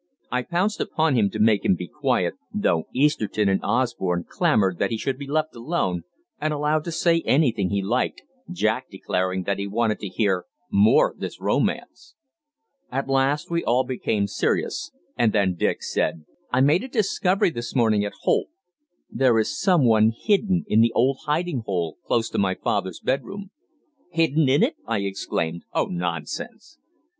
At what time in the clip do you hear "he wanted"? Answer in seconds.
9.59-9.99